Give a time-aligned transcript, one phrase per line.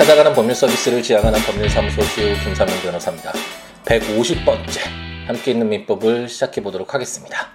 [0.00, 3.32] 찾아가는 법률 서비스를 지향하는 법률사무소 CEO 김사명 변호사입니다.
[3.84, 4.80] 150번째
[5.26, 7.50] 함께 있는 민법을 시작해 보도록 하겠습니다.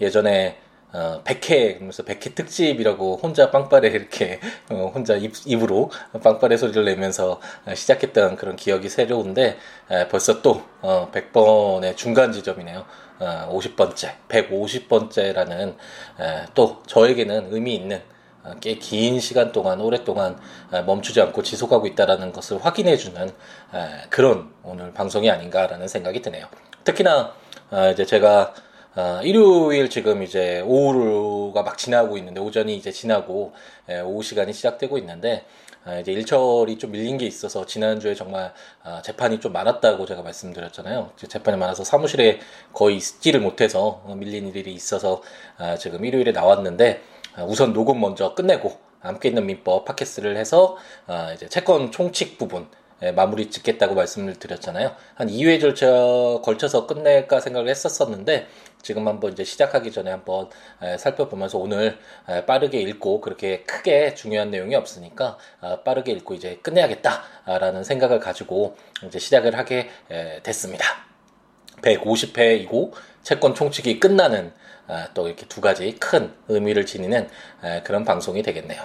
[0.00, 0.58] 예전에
[0.92, 5.92] 어, 100회, 그러면서 100회 특집이라고 혼자 빵빠레 이렇게, 어, 혼자 입, 입으로
[6.24, 7.40] 빵빠레 소리를 내면서
[7.72, 9.56] 시작했던 그런 기억이 새로운데,
[9.90, 12.84] 에, 벌써 또, 어, 100번의 중간 지점이네요.
[13.20, 15.76] 어, 50번째, 150번째라는,
[16.20, 18.15] 에, 또 저에게는 의미 있는, 어,
[18.60, 20.38] 꽤 긴 시간 동안 오랫동안
[20.70, 23.30] 어, 멈추지 않고 지속하고 있다라는 것을 확인해 주는
[24.10, 26.46] 그런 오늘 방송이 아닌가라는 생각이 드네요.
[26.84, 27.34] 특히나
[27.70, 28.54] 어, 이제 제가
[29.24, 33.52] 일요일 지금 이제 오후가 막 지나고 있는데 오전이 이제 지나고
[34.06, 35.44] 오후 시간이 시작되고 있는데
[36.00, 38.54] 이제 일처리 좀 밀린 게 있어서 지난주에 정말
[39.02, 41.10] 재판이 좀 많았다고 제가 말씀드렸잖아요.
[41.28, 42.40] 재판이 많아서 사무실에
[42.72, 45.20] 거의 있지를 못해서 밀린 일이 있어서
[45.78, 51.48] 지금 일요일에 나왔는데 아, 우선 녹음 먼저 끝내고 함께 있는 민법 팟캐스트를 해서 아, 이제
[51.48, 52.68] 채권 총칙 부분
[53.02, 54.94] 예, 마무리 짓겠다고 말씀을 드렸잖아요.
[55.14, 55.86] 한 2회 절차
[56.42, 58.46] 걸쳐서 끝낼까 생각을 했었었는데
[58.80, 60.48] 지금 한번 이제 시작하기 전에 한번
[60.82, 61.98] 예, 살펴보면서 오늘
[62.30, 68.76] 예, 빠르게 읽고 그렇게 크게 중요한 내용이 없으니까 아, 빠르게 읽고 이제 끝내야겠다라는 생각을 가지고
[69.06, 69.90] 이제 시작을 하게
[70.42, 70.86] 됐습니다.
[71.82, 74.65] 150회이고 채권 총칙이 끝나는 아,
[75.14, 77.28] 또 이렇게 두 가지 큰 의미를 지니는
[77.84, 78.82] 그런 방송이 되겠네요.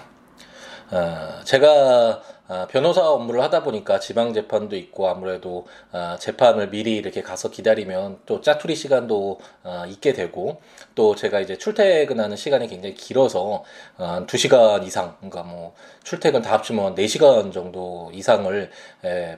[0.91, 2.21] 어, 제가
[2.51, 8.19] 아, 변호사 업무를 하다 보니까 지방 재판도 있고 아무래도 아, 재판을 미리 이렇게 가서 기다리면
[8.25, 10.59] 또 짜투리 시간도 아, 있게 되고
[10.93, 13.63] 또 제가 이제 출퇴근하는 시간이 굉장히 길어서
[13.95, 18.69] 한 2시간 이상 그러니까 뭐 출퇴근 다 합치면 4시간 정도 이상을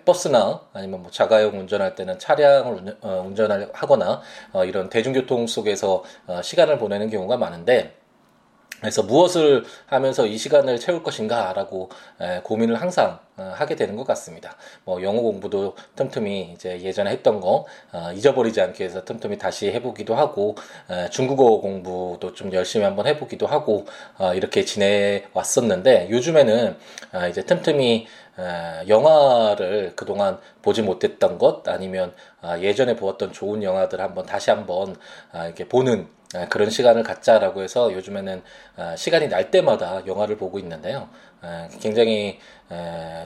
[0.05, 4.21] 버스나 아니면 뭐 자가용 운전할 때는 차량을 어, 운전을 하거나
[4.53, 8.02] 어, 이런 대중교통 속에서 어, 시간을 보내는 경우가 많은데
[8.83, 11.89] 그래서 무엇을 하면서 이 시간을 채울 것인가라고
[12.43, 14.55] 고민을 항상 어, 하게 되는 것 같습니다.
[14.83, 20.13] 뭐 영어 공부도 틈틈이 이제 예전에 했던 거 어, 잊어버리지 않기 위해서 틈틈이 다시 해보기도
[20.13, 20.55] 하고
[21.09, 23.85] 중국어 공부도 좀 열심히 한번 해보기도 하고
[24.19, 26.75] 어, 이렇게 지내 왔었는데 요즘에는
[27.29, 28.05] 이제 틈틈이
[28.87, 32.13] 영화를 그동안 보지 못했던 것 아니면
[32.59, 34.95] 예전에 보았던 좋은 영화들 한번 다시 한번
[35.33, 38.41] 이렇게 보는 아, 그런 시간을 갖자라고 해서 요즘에는
[38.75, 41.09] 아, 시간이 날 때마다 영화를 보고 있는데요.
[41.41, 42.39] 아, 굉장히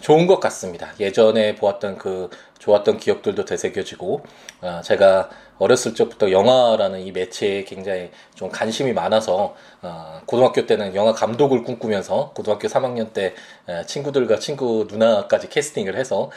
[0.01, 0.89] 좋은 것 같습니다.
[0.99, 2.29] 예전에 보았던 그
[2.59, 4.23] 좋았던 기억들도 되새겨지고
[4.83, 9.55] 제가 어렸을 적부터 영화라는 이 매체에 굉장히 좀 관심이 많아서
[10.25, 13.35] 고등학교 때는 영화 감독을 꿈꾸면서 고등학교 3학년 때
[13.85, 16.29] 친구들과 친구 누나까지 캐스팅을 해서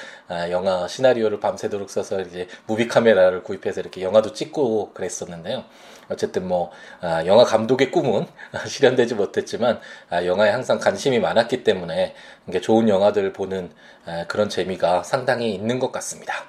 [0.51, 5.65] 영화 시나리오를 밤새도록 써서 이제 무비 카메라를 구입해서 이렇게 영화도 찍고 그랬었는데요.
[6.11, 8.27] 어쨌든 뭐 아, 영화 감독의 꿈은
[8.67, 12.15] 실현되지 못했지만 아, 영화에 항상 관심이 많았기 때문에
[12.63, 13.71] 좋은 영화들을 보는
[14.07, 16.45] 아, 그런 재미가 상당히 있는 것 같습니다.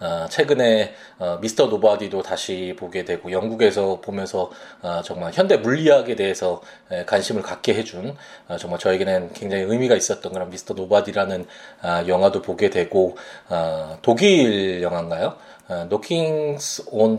[0.00, 1.66] 어, 최근에 어, Mr.
[1.66, 4.50] Nobody도 다시 보게 되고 영국에서 보면서
[4.82, 6.60] 어, 정말 현대 물리학에 대해서
[6.90, 8.14] 에, 관심을 갖게 해준
[8.48, 10.74] 어, 정말 저에게는 굉장히 의미가 있었던 그런 Mr.
[10.74, 11.46] Nobody라는
[11.82, 13.16] 아, 영화도 보게 되고
[13.48, 15.36] 어, 독일 영화인가요?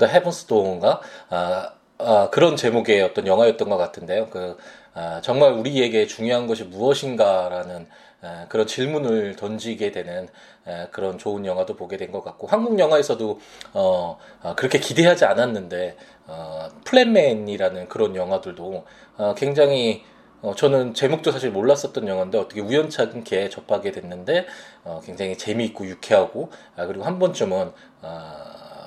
[0.08, 1.02] Heaven's Door인가?
[1.30, 4.28] 아, 아, 그런 제목의 어떤 영화였던 것 같은데요.
[4.30, 4.58] 그
[4.94, 8.13] 아, 정말 우리에게 중요한 것이 무엇인가라는 아,
[8.50, 10.28] 그런 질문을 던지게 되는
[10.66, 13.40] 아, 그런 좋은 영화도 보게 된 것 같고 한국 영화에서도
[13.74, 15.98] 어, 아, 그렇게 기대하지 않았는데
[16.28, 18.86] 어, 플랜맨이라는 그런 영화들도
[19.18, 20.04] 어, 굉장히
[20.42, 24.46] 어, 저는 제목도 사실 몰랐었던 영화인데 어떻게 우연찮게 접하게 됐는데
[24.84, 28.34] 어, 굉장히 재미있고 유쾌하고 아, 그리고 한 번쯤은 어,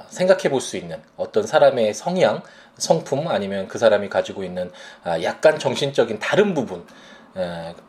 [0.08, 2.42] 생각해 볼 수 있는 어떤 사람의 성향,
[2.78, 4.70] 성품 아니면 그 사람이 가지고 있는
[5.02, 6.84] 아, 약간 정신적인 다른 부분 에,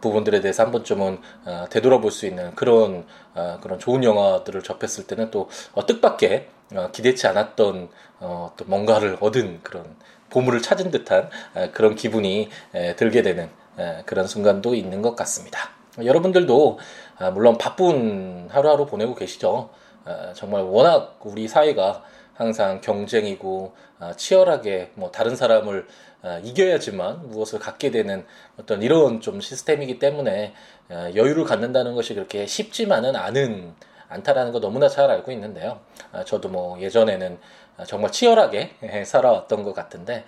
[0.01, 5.31] 부분들에 대해서 한 번쯤은 어, 되돌아볼 수 있는 그런 어, 그런 좋은 영화들을 접했을 때는
[5.31, 7.89] 또 어, 뜻밖의 어, 기대치 않았던
[8.19, 9.95] 어, 또 뭔가를 얻은 그런
[10.29, 13.49] 보물을 찾은 듯한 에, 그런 기분이 에, 들게 되는
[13.79, 15.69] 에, 그런 순간도 있는 것 같습니다.
[16.03, 16.79] 여러분들도
[17.17, 19.69] 아, 물론 바쁜 하루하루 보내고 계시죠.
[20.05, 22.03] 아, 정말 워낙 우리 사회가
[22.33, 26.06] 항상 경쟁이고 아, 치열하게 뭐 다른 사람을 아,
[26.43, 28.25] 이겨야지만 무엇을 갖게 되는
[28.59, 30.53] 어떤 이런 좀 시스템이기 때문에
[30.89, 33.73] 아, 여유를 갖는다는 것이 그렇게 쉽지만은 않은
[34.09, 35.81] 않다라는 거 너무나 잘 알고 있는데요.
[36.25, 37.37] 저도 뭐 예전에는
[37.85, 38.71] 정말 치열하게
[39.05, 40.23] 살아왔던 것 같은데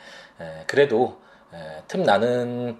[0.67, 1.17] 그래도
[1.87, 2.77] 틈 나는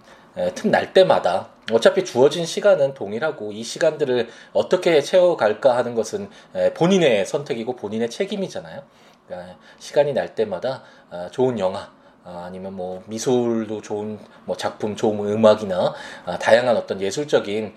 [0.54, 6.28] 틈 날 때마다 어차피 주어진 시간은 동일하고 이 시간들을 어떻게 채워갈까 하는 것은
[6.74, 8.82] 본인의 선택이고 본인의 책임이잖아요.
[9.26, 11.90] 그러니까 시간이 날 때마다 아, 좋은 영화
[12.24, 15.94] 아, 아니면 뭐 미술도 좋은 뭐 작품, 좋은 음악이나
[16.26, 17.74] 아, 다양한 어떤 예술적인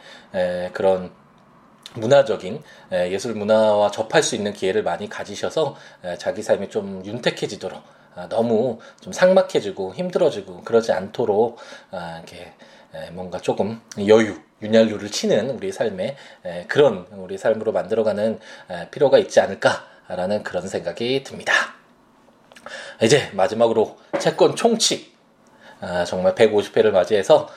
[0.74, 1.12] 그런
[1.96, 2.62] 문화적인
[2.92, 5.76] 예술 문화와 접할 수 있는 기회를 많이 가지셔서
[6.18, 7.82] 자기 삶이 좀 윤택해지도록
[8.16, 11.58] 아, 너무 좀 삭막해지고 힘들어지고 그러지 않도록
[11.92, 12.54] 아, 이렇게
[13.12, 16.16] 뭔가 조금 여유, 윤활유를 치는 우리 삶의
[16.68, 18.40] 그런 우리 삶으로 만들어가는
[18.92, 21.54] 필요가 있지 않을까라는 그런 생각이 듭니다.
[23.02, 25.14] 이제 마지막으로 채권 총칙
[25.82, 27.50] 아, 정말 150회를 맞이해서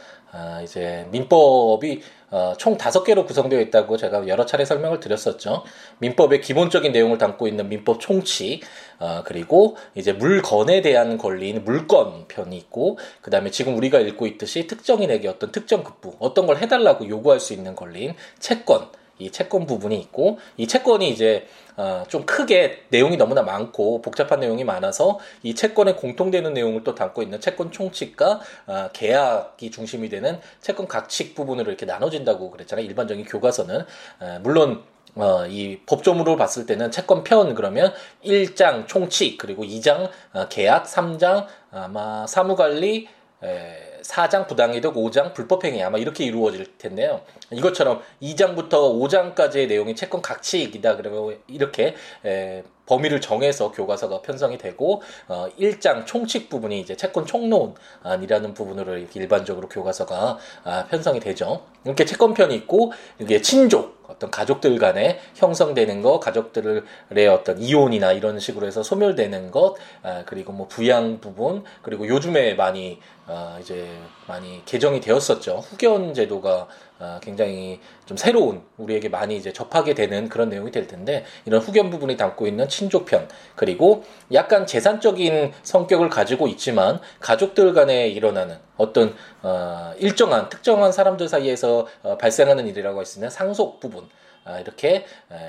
[0.62, 5.62] 이제 민법이 어, 총 다섯 개로 구성되어 있다고 제가 여러 차례 설명을 드렸었죠.
[5.99, 8.62] 민법의 기본적인 내용을 담고 있는 민법 총칙,
[8.99, 14.67] 어, 그리고 이제 물건에 대한 권리인 물건 편이 있고, 그 다음에 지금 우리가 읽고 있듯이
[14.67, 18.88] 특정인에게 어떤 특정 급부, 어떤 걸 해달라고 요구할 수 있는 권리인 채권,
[19.19, 21.47] 이 채권 부분이 있고 이 채권이 이제
[21.77, 27.23] 어, 좀 크게 내용이 너무나 많고 복잡한 내용이 많아서 이 채권에 공통되는 내용을 또 담고
[27.23, 32.85] 있는 채권 총칙과 어, 계약이 중심이 되는 채권 각칙 부분으로 이렇게 나눠진다고 그랬잖아요.
[32.87, 33.85] 일반적인 교과서는
[34.21, 34.83] 어, 물론
[35.17, 37.93] 어, 이 법조문으로 봤을 때는 채권 편 그러면
[38.25, 43.09] 1장 총칙 그리고 2장 어, 계약 3장 아마 사무관리
[43.43, 47.23] 에, 4장 부당이득, 5장 불법행위 아마 이렇게 이루어질 텐데요.
[47.50, 51.94] 이것처럼 2장부터 5장까지의 내용이 채권 각칙이다 그러면 이렇게
[52.25, 59.69] 에, 범위를 정해서 교과서가 편성이 되고 어, 1장 총칙 부분이 이제 채권 총론이라는 부분으로 일반적으로
[59.69, 61.67] 교과서가 아, 편성이 되죠.
[61.85, 68.67] 이렇게 채권편이 있고 이게 친족 어떤 가족들 간에 형성되는 것, 가족들의 어떤 이혼이나 이런 식으로
[68.67, 73.88] 해서 소멸되는 것, 아, 그리고 뭐 부양 부분, 그리고 요즘에 많이 아, 이제
[74.28, 75.56] 많이 개정이 되었었죠.
[75.69, 76.69] 후견 제도가
[76.99, 81.90] 아, 굉장히 좀 새로운 우리에게 많이 이제 접하게 되는 그런 내용이 될 텐데 이런 후견
[81.90, 89.93] 부분이 담고 있는 친족편 그리고 약간 재산적인 성격을 가지고 있지만 가족들 간에 일어나는 어떤 어,
[89.99, 94.08] 일정한 특정한 사람들 사이에서 어, 발생하는 일이라고 할 수 있는 상속 부분
[94.44, 95.05] 아, 이렇게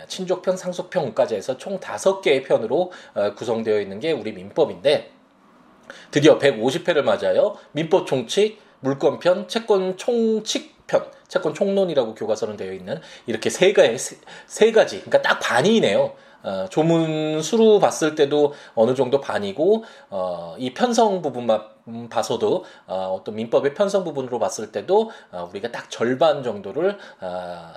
[0.07, 5.16] 친족편, 상속편까지 해서 총 다섯 개의 편으로 어, 구성되어 있는 게 우리 민법인데
[6.11, 7.55] 드디어 150회를 맞아요.
[7.71, 15.01] 민법 총칙, 물권편, 채권 총칙편, 채권 총론이라고 교과서는 되어 있는 이렇게 세 가지, 세 가지,
[15.01, 16.13] 그러니까 딱 반이네요.
[16.43, 21.61] 어, 조문 수로 봤을 때도 어느 정도 반이고 어, 이 편성 부분만
[22.09, 27.69] 봐서도 어, 어떤 민법의 편성 부분으로 봤을 때도 어, 우리가 딱 절반 정도를 어,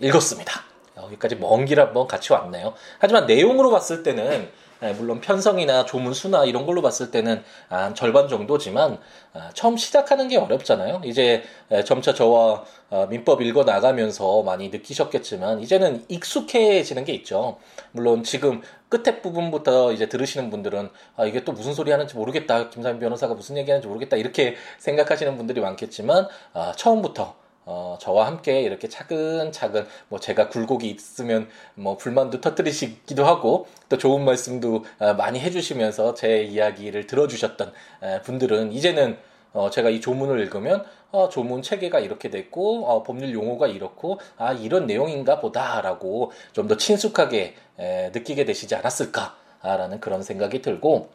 [0.00, 0.52] 읽었습니다.
[0.96, 2.74] 여기까지 먼 길 한번 같이 왔네요.
[2.98, 4.50] 하지만 내용으로 봤을 때는
[4.82, 8.98] 예, 물론 편성이나 조문 수나 이런 걸로 봤을 때는 한 절반 정도지만
[9.32, 11.02] 아, 처음 시작하는 게 어렵잖아요.
[11.04, 17.58] 이제 예, 점차 저와 어, 민법 읽어 나가면서 많이 느끼셨겠지만 이제는 익숙해지는 게 있죠.
[17.92, 22.70] 물론 지금 끝에 부분부터 이제 들으시는 분들은 아 이게 또 무슨 소리 하는지 모르겠다.
[22.70, 24.16] 김삼 변호사가 무슨 얘기하는지 모르겠다.
[24.16, 27.36] 이렇게 생각하시는 분들이 많겠지만 아, 처음부터
[27.72, 34.24] 어, 저와 함께 이렇게 차근차근 뭐 제가 굴곡이 있으면 뭐 불만도 터뜨리시기도 하고 또 좋은
[34.24, 37.72] 말씀도 어, 많이 해주시면서 제 이야기를 들어주셨던
[38.02, 39.16] 에, 분들은 이제는
[39.52, 44.52] 어, 제가 이 조문을 읽으면 어, 조문 체계가 이렇게 됐고 어, 법률 용어가 이렇고 아
[44.52, 51.08] 이런 내용인가 보다라고 좀 더 친숙하게 에, 느끼게 되시지 않았을까라는 그런 생각이 들고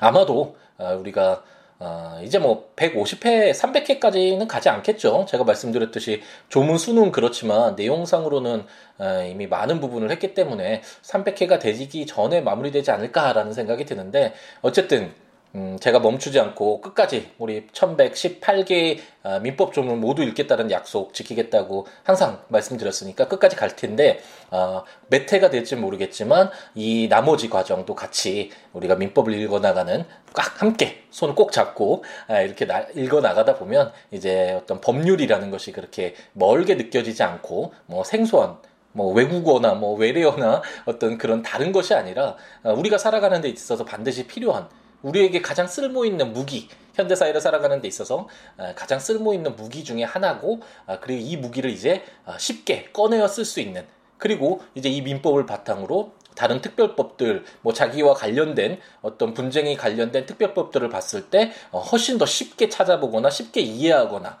[0.00, 1.44] 아마도 어, 우리가
[1.84, 5.26] 어, 이제 뭐 150회, 300회까지는 가지 않겠죠.
[5.28, 8.64] 제가 말씀드렸듯이 조문 수는 그렇지만 내용상으로는
[8.98, 15.12] 어, 이미 많은 부분을 했기 때문에 300회가 되기 전에 마무리되지 않을까라는 생각이 드는데 어쨌든
[15.54, 22.42] 음, 제가 멈추지 않고 끝까지 우리 1118개의 아, 민법 조문 모두 읽겠다는 약속 지키겠다고 항상
[22.48, 29.34] 말씀드렸으니까 끝까지 갈 텐데 어, 몇 회가 될지 모르겠지만 이 나머지 과정도 같이 우리가 민법을
[29.34, 34.80] 읽어 나가는 꽉 함께 손을 꼭 잡고 아, 이렇게 나, 읽어 나가다 보면 이제 어떤
[34.80, 38.56] 법률이라는 것이 그렇게 멀게 느껴지지 않고 뭐 생소한
[38.92, 44.68] 뭐 외국어나 뭐 외래어나 어떤 그런 다른 것이 아니라 우리가 살아가는 데 있어서 반드시 필요한
[45.02, 49.84] 우리에게 가장 쓸모 있는 무기, 현대 사회를 살아가는 데 있어서 아, 가장 쓸모 있는 무기
[49.84, 53.86] 중에 하나고, 아, 그리고 이 무기를 이제 아, 쉽게 꺼내어 쓸 수 있는,
[54.18, 61.28] 그리고 이제 이 민법을 바탕으로 다른 특별법들, 뭐 자기와 관련된 어떤 분쟁이 관련된 특별법들을 봤을
[61.28, 64.38] 때 어, 훨씬 더 쉽게 찾아보거나 쉽게 이해하거나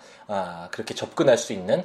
[0.70, 1.84] 그렇게 접근할 수 있는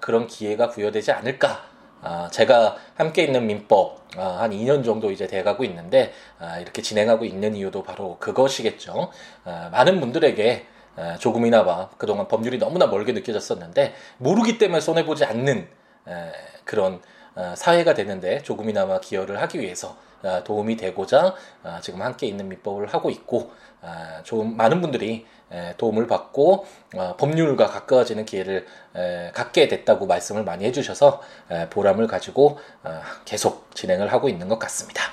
[0.00, 5.64] 그런 기회가 부여되지 않을까 아, 제가 함께 있는 민법 아, 한 2년 정도 이제 돼가고
[5.64, 9.10] 있는데 아, 이렇게 진행하고 있는 이유도 바로 그것이겠죠.
[9.44, 15.68] 아, 많은 분들에게 아, 조금이나마 그동안 법률이 너무나 멀게 느껴졌었는데 모르기 때문에 손해 보지 않는
[16.08, 16.32] 에,
[16.64, 17.00] 그런 어,
[17.56, 23.10] 사회가 되는데 조금이나마 기여를 하기 위해서 어, 도움이 되고자 어, 지금 함께 있는 민법을 하고
[23.10, 23.52] 있고
[24.24, 25.24] 좀 많은 분들이
[25.76, 26.66] 도움을 받고
[27.16, 28.66] 법률과 가까워지는 기회를
[29.32, 31.22] 갖게 됐다고 말씀을 많이 해주셔서
[31.70, 32.58] 보람을 가지고
[33.24, 35.04] 계속 진행을 하고 있는 것 같습니다.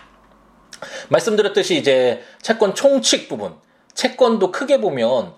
[1.10, 3.55] 말씀드렸듯이 이제 채권 총칙 부분,
[3.94, 5.36] 채권도 크게 보면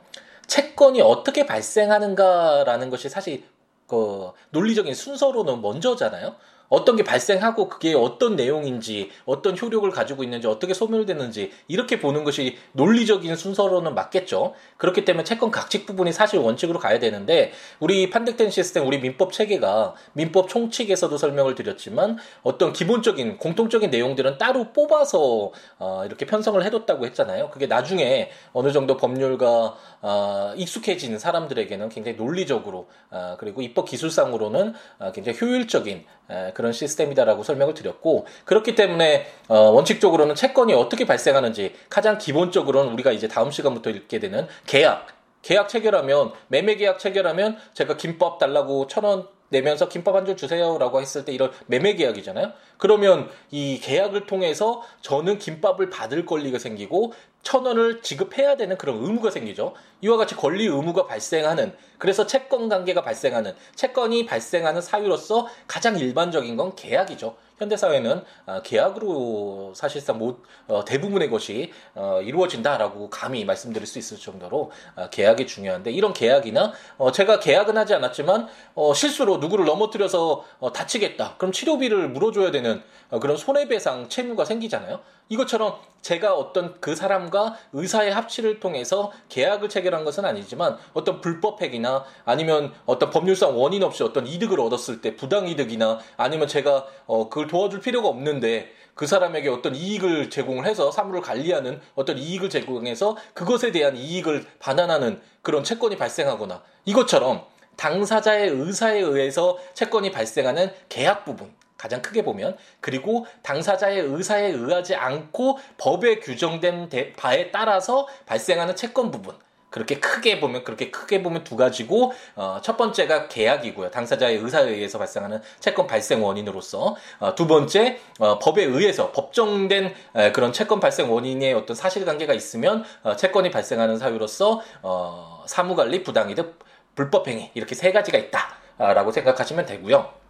[0.48, 3.44] 채권이 어떻게 발생하는가라는 것이 사실
[3.88, 6.36] 그 논리적인 순서로는 먼저잖아요.
[6.70, 12.58] 어떤 게 발생하고 그게 어떤 내용인지 어떤 효력을 가지고 있는지 어떻게 소멸되는지 이렇게 보는 것이
[12.74, 14.54] 논리적인 순서로는 맞겠죠.
[14.78, 19.96] 그렇기 때문에 채권 각칙 부분이 사실 원칙으로 가야 되는데 우리 판택된 시스템 우리 민법 체계가
[20.14, 27.50] 민법 총칙에서도 설명을 드렸지만 어떤 기본적인 공통적인 내용들은 따로 뽑아서 어, 이렇게 편성을 해뒀다고 했잖아요.
[27.50, 35.12] 그게 나중에 어느 정도 법률과 어, 익숙해진 사람들에게는 굉장히 논리적으로 어, 그리고 입법 기술상으로는 어,
[35.12, 42.18] 굉장히 효율적인 에, 그런 시스템이다라고 설명을 드렸고 그렇기 때문에 어, 원칙적으로는 채권이 어떻게 발생하는지 가장
[42.18, 45.06] 기본적으로는 우리가 이제 다음 시간부터 읽게 되는 계약.
[45.44, 51.24] 계약 체결하면 매매 계약 체결하면 제가 김밥 달라고 천원 내면서 김밥 한 줄 주세요라고 했을
[51.26, 52.52] 때 이런 매매 계약이잖아요.
[52.78, 57.14] 그러면 이 계약을 통해서 저는 김밥을 받을 권리가 생기고
[57.44, 59.74] 천 원을 지급해야 되는 그런 의무가 생기죠.
[60.02, 66.76] 이와 같이 권리 의무가 발생하는 그래서 채권 관계가 발생하는 채권이 발생하는 사유로서 가장 일반적인 건
[66.76, 67.36] 계약이죠.
[67.58, 74.18] 현대 사회는 어, 계약으로 사실상 못 어, 대부분의 것이 어, 이루어진다라고 감히 말씀드릴 수 있을
[74.18, 74.72] 정도로
[75.12, 76.74] 계약이 중요한데 이런 계약이나
[77.14, 78.48] 제가 계약은 하지 않았지만
[78.96, 81.36] 실수로 누구를 넘어뜨려서 다치겠다.
[81.38, 82.82] 그럼 치료비를 물어줘야 되는
[83.22, 85.00] 그런 손해배상 채무가 생기잖아요.
[85.30, 92.06] 이것처럼 제가 어떤 그 사람과 의사의 합치를 통해서 계약을 체결한 것은 아니지만 어떤 불법 행위나
[92.24, 97.48] 아니면 어떤 법률상 원인 없이 어떤 이득을 얻었을 때 부당 이득이나 아니면 제가 어 그걸
[97.48, 103.72] 도와줄 필요가 없는데 그 사람에게 어떤 이익을 제공을 해서 사물을 관리하는 어떤 이익을 제공해서 그것에
[103.72, 112.02] 대한 이익을 반환하는 그런 채권이 발생하거나 이것처럼 당사자의 의사에 의해서 채권이 발생하는 계약 부분 가장
[112.02, 119.36] 크게 보면 그리고 당사자의 의사에 의하지 않고 법에 규정된 바에 따라서 발생하는 채권 부분
[119.70, 123.92] 그렇게 크게 보면 그렇게 크게 보면 두 가지고 어, 첫 번째가 계약이고요.
[123.92, 130.32] 당사자의 의사에 의해서 발생하는 채권 발생 원인으로서 어, 두 번째 어, 법에 의해서 법정된 에,
[130.32, 136.60] 그런 채권 발생 원인의 어떤 사실관계가 있으면 어, 채권이 발생하는 사유로서 어, 사무관리 부당이득
[136.96, 140.27] 불법행위 이렇게 세 가지가 있다라고 생각하시면 되고요.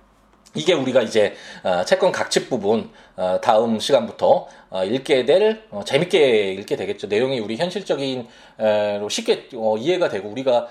[0.56, 6.76] 이게 우리가 이제 어, 채권 각칙 부분 어, 다음 시간부터 어, 읽게 될 재밌게 읽게
[6.76, 7.08] 되겠죠.
[7.08, 8.28] 내용이 우리 현실적인
[9.10, 9.50] 쉽게
[9.80, 10.68] 이해가 되고 우리가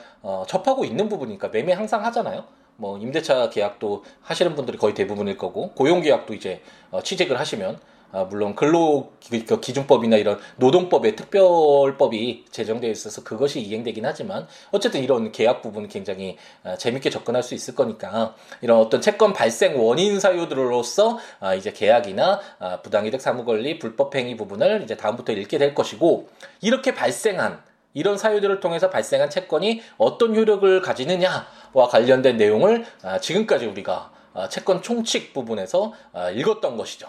[0.49, 2.45] 접하고 있는 부분이니까 매매 항상 하잖아요.
[2.77, 6.61] 뭐 임대차 계약도 하시는 분들이 거의 대부분일 거고 고용 계약도 이제
[7.03, 7.79] 취직을 하시면
[8.13, 15.63] 아, 물론 근로 기준법이나 이런 노동법의 특별법이 제정되어 있어서 그것이 이행되긴 하지만 어쨌든 이런 계약
[15.63, 21.55] 부분은 굉장히 아, 재밌게 접근할 수 있을 거니까 이런 어떤 채권 발생 원인 사유들로서 아,
[21.55, 26.29] 이제 계약이나 아, 부당이득 사무권리 불법행위 부분을 이제 다음부터 읽게 될 것이고
[26.61, 27.63] 이렇게 발생한
[27.97, 34.83] 이런 사유들을 통해서 발생한 채권이 어떤 효력을 가지느냐와 관련된 내용을 아, 지금까지 우리가 아, 채권
[34.83, 37.09] 총칙 부분에서 아, 읽었던 것이죠.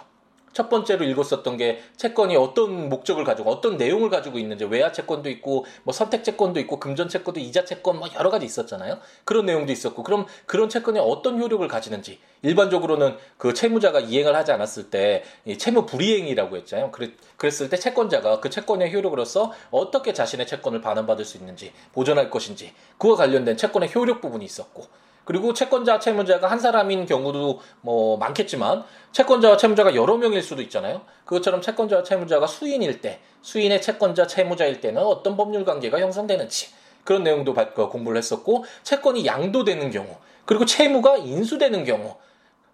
[0.57, 5.67] 첫 번째로 읽었었던 게 채권이 어떤 목적을 가지고 어떤 내용을 가지고 있는지 외화 채권도 있고
[5.83, 8.97] 뭐 선택 채권도 있고 금전 채권도 이자 채권 뭐 여러 가지 있었잖아요.
[9.23, 14.89] 그런 내용도 있었고 그럼 그런 채권이 어떤 효력을 가지는지 일반적으로는 그 채무자가 이행을 하지 않았을
[14.89, 15.23] 때
[15.59, 16.91] 채무 불이행이라고 했잖아요.
[17.37, 23.15] 그랬을 때 채권자가 그 채권의 효력으로서 어떻게 자신의 채권을 반환받을 수 있는지 보존할 것인지 그와
[23.15, 24.87] 관련된 채권의 효력 부분이 있었고
[25.27, 31.01] 그리고 채권자, 채무자가 한 사람인 경우도 뭐 많겠지만 채권자와 채무자가 여러 명일 수도 있잖아요.
[31.25, 36.69] 그것처럼 채권자와 채무자가 수인일 때, 수인의 채권자, 채무자일 때는 어떤 법률 관계가 형성되는지
[37.03, 40.15] 그런 내용도 그 공부를 했었고 채권이 양도되는 경우
[40.45, 42.15] 그리고 채무가 인수되는 경우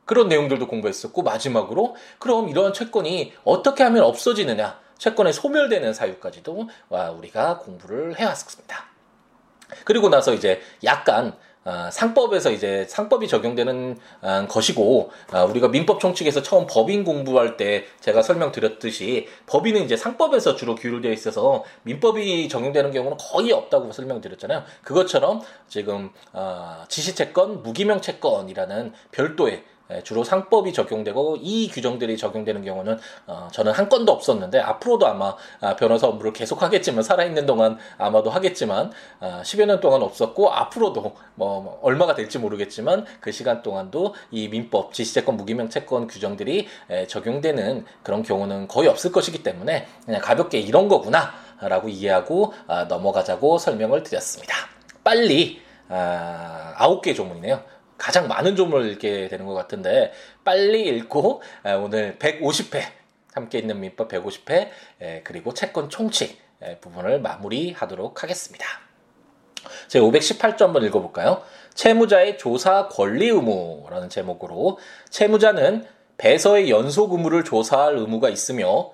[0.06, 6.70] 그런 내용들도 공부했었고 마지막으로 그럼 이러한 채권이 어떻게 하면 없어지느냐 채권의 소멸되는 사유까지도
[7.18, 8.86] 우리가 공부를 해왔습니다.
[9.86, 16.42] 그리고 나서 이제 약간 어, 상법에서 이제 상법이 적용되는 어, 것이고 어, 우리가 민법 총칙에서
[16.42, 23.18] 처음 법인 공부할 때 제가 설명드렸듯이 법인은 이제 상법에서 주로 규율되어 있어서 민법이 적용되는 경우는
[23.18, 24.64] 거의 없다고 설명드렸잖아요.
[24.84, 29.64] 그것처럼 지금 어, 지시채권, 무기명 채권이라는 별도의 예,
[30.04, 32.98] 주로 상법이 적용되고 이 규정들이 적용되는 경우는
[33.28, 38.30] 어, 저는 한 건도 없었는데 앞으로도 아마 아, 변호사 업무를 계속 하겠지만 살아있는 동안 아마도
[38.30, 44.16] 하겠지만 아, 10여 년 동안 없었고 앞으로도 뭐, 뭐 얼마가 될지 모르겠지만 그 시간 동안도
[44.32, 50.22] 이 민법 지시채권 무기명 채권 규정들이 에, 적용되는 그런 경우는 거의 없을 것이기 때문에 그냥
[50.22, 54.56] 가볍게 이런 거구나 라고 이해하고 아, 넘어가자고 설명을 드렸습니다.
[55.04, 57.73] 빨리 아, 9개 조문이네요.
[58.04, 60.12] 가장 많은 조문을 읽게 되는 것 같은데
[60.44, 62.82] 빨리 읽고 아, 오늘 150회
[63.34, 66.38] 함께 있는 민법 150회 그리고 채권 총칙
[66.82, 68.66] 부분을 마무리하도록 하겠습니다.
[69.88, 71.44] 제 518조 한번 읽어볼까요?
[71.76, 74.80] 채무자의 조사 권리 의무라는 제목으로
[75.10, 78.92] 채무자는 배서의 연속 의무를 조사할 의무가 있으며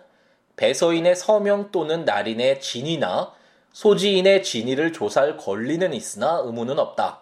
[0.56, 3.34] 배서인의 서명 또는 날인의 진위나
[3.74, 7.22] 소지인의 진위를 조사할 권리는 있으나 의무는 없다.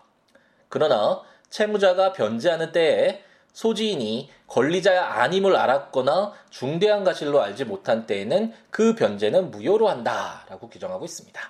[0.67, 3.23] 그러나 채무자가 변제하는 때에
[3.53, 11.41] 소지인이 권리자 아님을 알았거나 중대한 가실로 알지 못한 때에는 그 변제는 무효로 한다라고 규정하고 있습니다.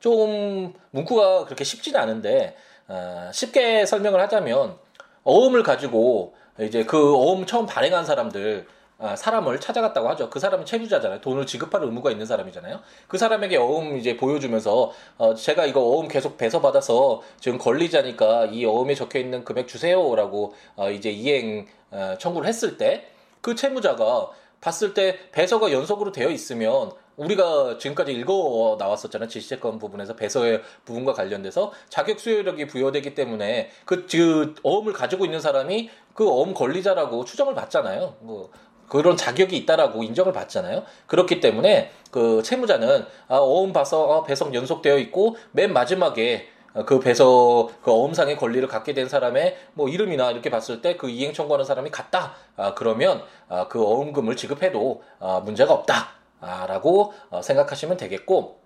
[0.00, 2.56] 좀 문구가 그렇게 쉽지는 않은데
[2.88, 4.76] 어, 쉽게 설명을 하자면
[5.24, 8.75] 어음을 가지고 이제 그 어음 처음 발행한 사람들 아,
[9.16, 10.30] 사람을 찾아갔다고 하죠.
[10.30, 11.20] 그 사람은 채무자잖아요.
[11.20, 12.80] 돈을 지급할 의무가 있는 사람이잖아요.
[13.08, 18.64] 그 사람에게 어음 이제 보여주면서 어, 제가 이거 어음 계속 배서 받아서 지금 권리자니까 이
[18.64, 24.92] 어음에 적혀 있는 금액 주세요라고 어, 이제 이행 어, 청구를 했을 때 그 채무자가 봤을
[24.92, 29.28] 때 배서가 연속으로 되어 있으면 우리가 지금까지 읽어 나왔었잖아요.
[29.28, 35.88] 지시채권 부분에서 배서의 부분과 관련돼서 자격 수요력이 부여되기 때문에 그, 그 어음을 가지고 있는 사람이
[36.12, 38.16] 그 어음 권리자라고 추정을 받잖아요.
[38.18, 38.50] 뭐
[38.88, 40.82] 그런 자격이 있다라고 인정을 받잖아요.
[41.06, 46.48] 그렇기 때문에 그 채무자는 아, 어음 봐서 어, 배석 연속되어 있고 맨 마지막에
[46.84, 51.32] 그 배서 그 어음상의 권리를 갖게 된 사람의 뭐 이름이나 이렇게 봤을 때 그 이행
[51.32, 52.34] 청구하는 사람이 같다.
[52.56, 56.08] 아, 그러면 아, 그 어음금을 지급해도 아, 문제가 없다
[56.40, 58.60] 라고 어, 생각하시면 되겠고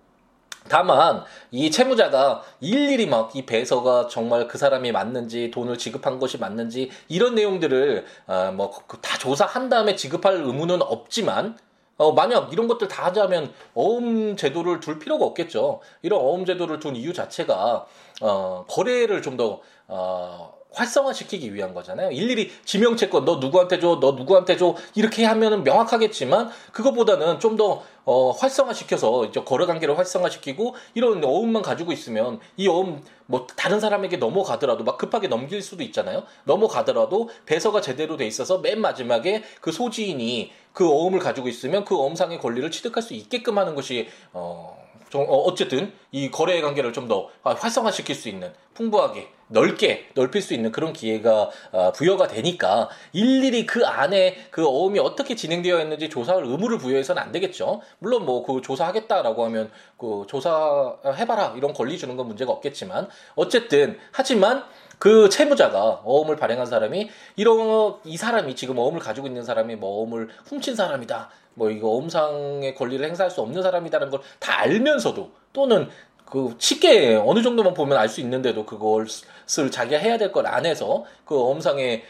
[0.69, 6.89] 다만 이 채무자가 일일이 막 이 배서가 정말 그 사람이 맞는지 돈을 지급한 것이 맞는지
[7.07, 11.57] 이런 내용들을 어, 뭐다 그 조사한 다음에 지급할 의무는 없지만
[11.97, 15.81] 어, 만약 이런 것들 다 하자면 어음 제도를 둘 필요가 없겠죠.
[16.01, 17.85] 이런 어음 제도를 둔 이유 자체가
[18.21, 22.11] 어, 거래를 좀더 어, 활성화시키기 위한 거잖아요.
[22.11, 28.31] 일일이 지명채권 너 누구한테 줘, 너 누구한테 줘 이렇게 하면은 명확하겠지만 그것보다는 좀 더 어,
[28.31, 34.83] 활성화시켜서 이제 거래 관계를 활성화시키고 이런 어음만 가지고 있으면 이 어음 뭐 다른 사람에게 넘어가더라도
[34.83, 36.23] 막 급하게 넘길 수도 있잖아요.
[36.45, 42.39] 넘어가더라도 배서가 제대로 돼 있어서 맨 마지막에 그 소지인이 그 어음을 가지고 있으면 그 어음상의
[42.39, 44.77] 권리를 취득할 수 있게끔 하는 것이 어
[45.09, 50.53] 좀, 어, 어쨌든 이 거래 관계를 좀 더 활성화시킬 수 있는 풍부하게 넓게 넓힐 수
[50.53, 56.43] 있는 그런 기회가 어, 부여가 되니까 일일이 그 안에 그 어음이 어떻게 진행되어 있는지 조사할
[56.43, 57.81] 의무를 부여해서는 안 되겠죠.
[57.99, 64.63] 물론 뭐 그 조사하겠다라고 하면 그 조사해봐라 이런 권리 주는 건 문제가 없겠지만 어쨌든 하지만
[64.97, 70.29] 그 채무자가 어음을 발행한 사람이 이런 이 사람이 지금 어음을 가지고 있는 사람이 뭐 어음을
[70.45, 71.29] 훔친 사람이다.
[71.53, 75.89] 뭐 이거 어음상의 권리를 행사할 수 없는 사람이다라는 걸 다 알면서도 또는
[76.31, 81.05] 그 쉽게 어느 정도만 보면 알 수 있는데도 그것을 자기가 해야 될 걸 안 해서
[81.25, 82.03] 그 어음상의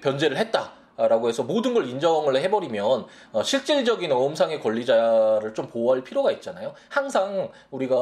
[0.00, 0.72] 변제를 했다.
[0.98, 6.74] 라고 해서 모든 걸 인정을 해버리면 어, 실질적인 어음상의 권리자를 좀 보호할 필요가 있잖아요.
[6.90, 7.96] 항상 우리가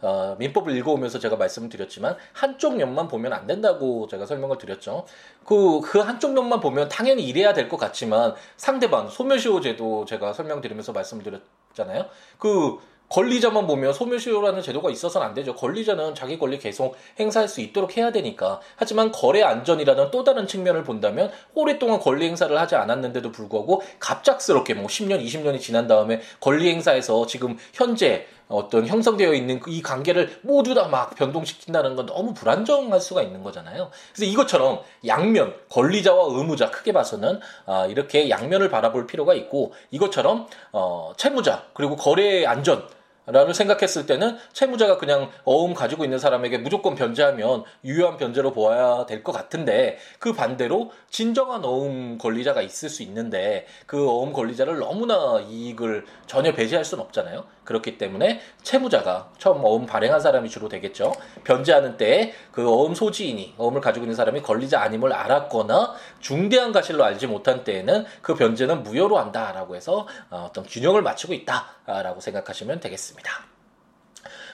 [0.00, 5.04] 어, 민법을 읽어오면서 제가 말씀을 드렸지만 한쪽 면만 보면 안 된다고 제가 설명을 드렸죠.
[5.44, 11.22] 그, 그 한쪽 면만 보면 당연히 이래야 될 것 같지만 상대방 소멸시효제도 제가 설명드리면서 말씀을
[11.22, 12.06] 드렸잖아요.
[12.38, 12.78] 그
[13.10, 15.54] 권리자만 보면 소멸시효라는 제도가 있어서는 안 되죠.
[15.54, 18.60] 권리자는 자기 권리 계속 행사할 수 있도록 해야 되니까.
[18.76, 24.86] 하지만 거래 안전이라는 또 다른 측면을 본다면 오랫동안 권리 행사를 하지 않았는데도 불구하고 갑작스럽게 뭐
[24.86, 30.90] 10년, 20년이 지난 다음에 권리 행사에서 지금 현재 어떤 형성되어 있는 이 관계를 모두 다
[30.90, 33.90] 막 변동시킨다는 건 너무 불안정할 수가 있는 거잖아요.
[34.12, 41.12] 그래서 이것처럼 양면, 권리자와 의무자 크게 봐서는 아, 이렇게 양면을 바라볼 필요가 있고 이것처럼 어,
[41.16, 42.88] 채무자 그리고 거래의 안전
[43.26, 49.22] 라는 생각했을 때는 채무자가 그냥 어음 가지고 있는 사람에게 무조건 변제하면 유효한 변제로 보아야 될
[49.22, 56.06] 것 같은데 그 반대로 진정한 어음 권리자가 있을 수 있는데 그 어음 권리자를 너무나 이익을
[56.26, 57.44] 전혀 배제할 수는 없잖아요.
[57.64, 61.12] 그렇기 때문에 채무자가 처음 어음 발행한 사람이 주로 되겠죠.
[61.44, 67.26] 변제하는 때에 그 어음 소지인이 어음을 가지고 있는 사람이 권리자 아님을 알았거나 중대한 가실로 알지
[67.26, 73.49] 못한 때에는 그 변제는 무효로 한다라고 해서 어, 어떤 균형을 맞추고 있다라고 생각하시면 되겠습니다.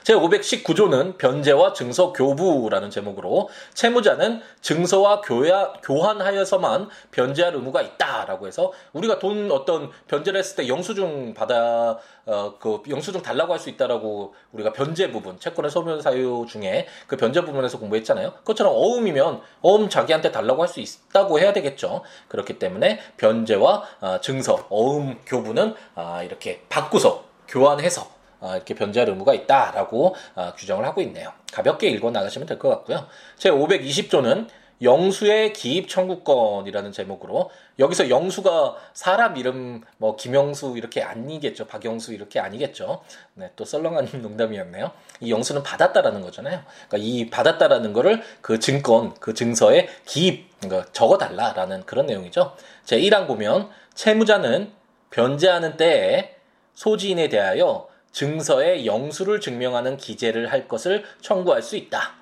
[0.07, 9.51] 제519조는 변제와 증서 교부라는 제목으로 채무자는 증서와 교야, 교환하여서만 변제할 의무가 있다라고 해서 우리가 돈
[9.51, 15.09] 어떤 변제를 했을 때 영수증 받아 어, 그 영수증 달라고 할 수 있다라고 우리가 변제
[15.09, 18.33] 부분 채권의 소멸 사유 중에 그 변제 부분에서 공부했잖아요.
[18.33, 22.03] 그것처럼 어음이면 어음 자기한테 달라고 할 수 있다고 해야 되겠죠.
[22.27, 29.33] 그렇기 때문에 변제와 어, 증서 어음 교부는 아, 이렇게 바꾸서 교환해서 아, 이렇게 변제할 의무가
[29.33, 31.31] 있다라고 아, 규정을 하고 있네요.
[31.51, 33.07] 가볍게 읽어 나가시면 될 것 같고요.
[33.37, 34.47] 제 520조는
[34.81, 41.65] 영수의 기입 청구권이라는 제목으로 여기서 영수가 사람 이름 뭐 김영수 이렇게 아니겠죠.
[41.65, 43.01] 박영수 이렇게 아니겠죠.
[43.33, 44.91] 네, 또 썰렁한 농담이었네요.
[45.21, 46.61] 이 영수는 받았다라는 거잖아요.
[46.87, 52.55] 그러니까 이 받았다라는 거를 그 증권, 그 증서에 기입, 그러니까 적어 달라라는 그런 내용이죠.
[52.85, 54.71] 제 1항 보면 채무자는
[55.09, 56.35] 변제하는 때에
[56.75, 57.87] 소지인에 대하여
[58.17, 62.15] 증서에 영수를 증명하는 기재를 할 것을 청구할 수 있다.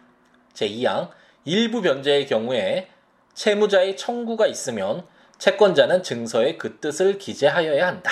[0.54, 1.10] 제2항
[1.46, 2.90] 일부 변제의 경우에
[3.34, 8.12] 채무자의 청구가 있으면 채권자는 증서에 그 뜻을 기재하여야 한다.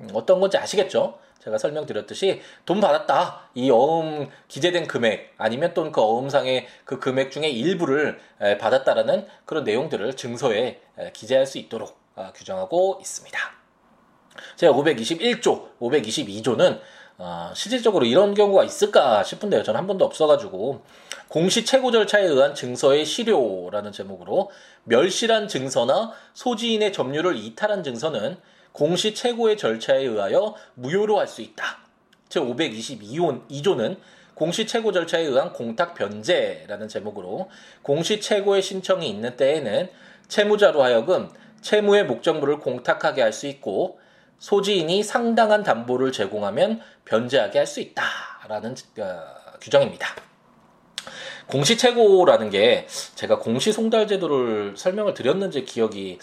[0.00, 1.18] 음, 어떤 건지 아시겠죠?
[1.42, 3.50] 제가 설명드렸듯이 돈 받았다.
[3.54, 8.20] 이 어음 기재된 금액 아니면 또는 그 어음상의 그 금액 중에 일부를
[8.60, 10.80] 받았다라는 그런 내용들을 증서에
[11.12, 13.56] 기재할 수 있도록 아, 규정하고 있습니다.
[14.56, 16.80] 제가 521조, 522조는
[17.18, 19.62] 어, 실질적으로 이런 경우가 있을까 싶은데요.
[19.62, 20.82] 저는 한 번도 없어가지고
[21.28, 24.50] 공시 최고 절차에 의한 증서의 실효라는 제목으로
[24.84, 28.36] 멸실한 증서나 소지인의 점유를 이탈한 증서는
[28.72, 31.78] 공시 최고의 절차에 의하여 무효로 할 수 있다.
[32.28, 33.96] 제 522조는
[34.34, 37.48] 공시 최고 절차에 의한 공탁 변제라는 제목으로
[37.80, 39.88] 공시 최고의 신청이 있는 때에는
[40.28, 41.30] 채무자로 하여금
[41.62, 43.98] 채무의 목적물을 공탁하게 할 수 있고
[44.38, 49.20] 소지인이 상당한 담보를 제공하면 변제하게 할 수 있다라는 어,
[49.60, 50.08] 규정입니다.
[51.48, 56.18] 공시최고라는 게 제가 공시송달 제도를 설명을 드렸는지 기억이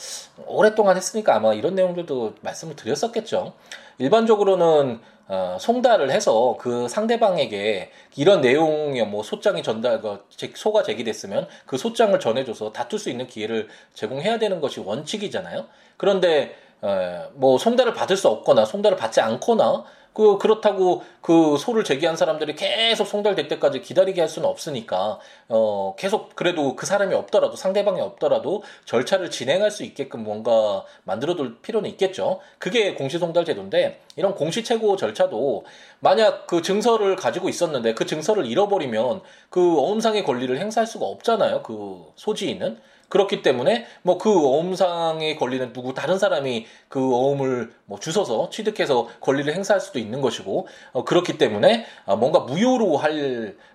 [0.45, 3.53] 오랫동안 했으니까 아마 이런 내용들도 말씀을 드렸었겠죠.
[3.99, 4.99] 일반적으로는
[5.29, 12.19] 어, 송달을 해서 그 상대방에게 이런 내용의 뭐 소장이 전달, 그 소가 제기됐으면 그 소장을
[12.19, 15.65] 전해줘서 다툴 수 있는 기회를 제공해야 되는 것이 원칙이잖아요.
[15.95, 22.15] 그런데 에, 뭐 송달을 받을 수 없거나 송달을 받지 않거나 그 그렇다고 그 소를 제기한
[22.15, 25.19] 사람들이 계속 송달될 때까지 기다리게 할 수는 없으니까
[25.49, 31.89] 어 계속 그래도 그 사람이 없더라도 상대방이 없더라도 절차를 진행할 수 있게끔 뭔가 만들어둘 필요는
[31.91, 32.39] 있겠죠.
[32.59, 35.65] 그게 공시송달 제도인데 이런 공시최고 절차도
[35.99, 41.63] 만약 그 증서를 가지고 있었는데 그 증서를 잃어버리면 그 어음상의 권리를 행사할 수가 없잖아요.
[41.63, 42.79] 그 소지인은
[43.13, 49.53] 그렇기 때문에 뭐 그 어음상에 걸리는 누구 다른 사람이 그 어음을 뭐 주워서 취득해서 권리를
[49.53, 53.13] 행사할 수도 있는 것이고 어 그렇기 때문에 어 뭔가 무효로 할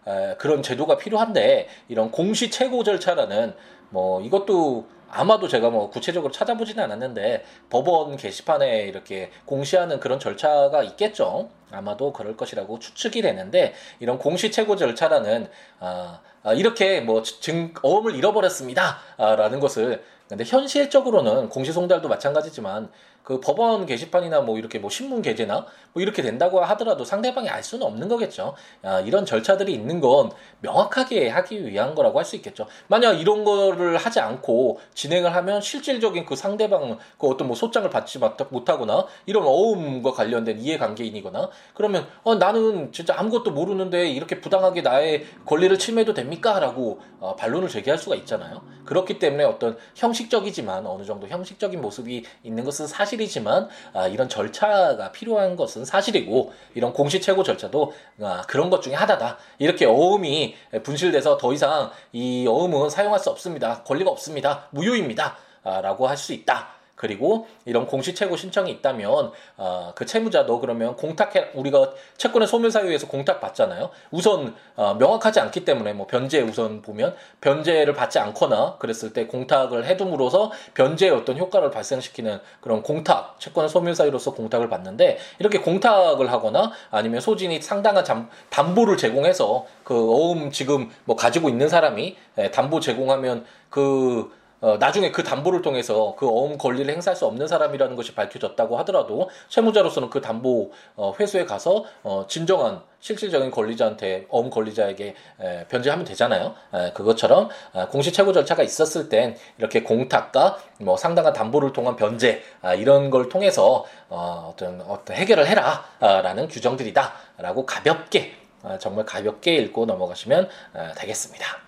[0.09, 3.55] 에 그런 제도가 필요한데 이런 공시 최고 절차라는
[3.90, 11.51] 뭐 이것도 아마도 제가 뭐 구체적으로 찾아보지는 않았는데 법원 게시판에 이렇게 공시하는 그런 절차가 있겠죠.
[11.70, 15.48] 아마도 그럴 것이라고 추측이 되는데 이런 공시 최고 절차라는
[15.81, 20.02] 아, 아 이렇게 뭐 증 어음을 잃어버렸습니다 라는 것을.
[20.28, 22.90] 근데 현실적으로는 공시송달도 마찬가지지만
[23.29, 27.87] 그 법원 게시판이나 뭐 이렇게 뭐 신문 게재나 뭐 이렇게 된다고 하더라도 상대방이 알 수는
[27.87, 28.55] 없는 거겠죠.
[28.83, 32.67] 아, 이런 절차들이 있는 건 명확하게 하기 위한 거라고 할 수 있겠죠.
[32.87, 38.19] 만약 이런 거를 하지 않고 진행을 하면 실질적인 그 상대방 그 어떤 뭐 소장을 받지
[38.19, 45.79] 못하거나 이런 어음과 관련된 이해관계인이거나 그러면 어 나는 진짜 아무것도 모르는데 이렇게 부당하게 나의 권리를
[45.79, 48.62] 침해도 됩니까?라고 어, 반론을 제기할 수가 있잖아요.
[48.85, 55.12] 그렇기 때문에 어떤 형식적이지만 어느 정도 형식적인 모습이 있는 것은 사실 사실이지만 아, 이런 절차가
[55.12, 59.37] 필요한 것은 사실이고 이런 공시 최고 절차도 아, 그런 것 중에 하나다.
[59.59, 60.54] 이렇게 어음이
[60.85, 63.83] 분실돼서 더 이상 이 어음은 사용할 수 없습니다.
[63.83, 64.68] 권리가 없습니다.
[64.70, 65.37] 무효입니다.
[65.64, 66.78] 아, 라고 할 수 있다.
[66.98, 73.40] 그리고 이런 공시채고 신청이 있다면 어, 그 채무자도 그러면 공탁해 우리가 채권의 소멸 사유에서 공탁
[73.40, 73.90] 받잖아요.
[74.11, 79.87] 우선 어, 명확하지 않기 때문에 뭐 변제 우선 보면 변제를 받지 않거나 그랬을 때 공탁을
[79.87, 86.72] 해둠으로써 변제의 어떤 효과를 발생시키는 그런 공탁 채권의 소멸 사유로서 공탁을 받는데 이렇게 공탁을 하거나
[86.90, 92.16] 아니면 소진이 상당한 잠, 담보를 제공해서 그 어음 지금 뭐 가지고 있는 사람이
[92.52, 97.94] 담보 제공하면 그 어, 나중에 그 담보를 통해서 그 어음 권리를 행사할 수 없는 사람이라는
[97.94, 105.14] 것이 밝혀졌다고 하더라도 채무자로서는 그 담보 어, 회수에 가서 어, 진정한 실질적인 권리자한테 어음 권리자에게
[105.40, 106.55] 에, 변제하면 되잖아요.
[106.75, 112.42] 에, 그것처럼 아, 공시 최고 절차가 있었을 땐 이렇게 공탁과 뭐 상당한 담보를 통한 변제
[112.61, 118.33] 아, 이런 걸 통해서 어, 어떤 어떤 해결을 해라라는 규정들이다라고 가볍게
[118.81, 120.49] 정말 가볍게 읽고 넘어가시면
[120.97, 121.67] 되겠습니다.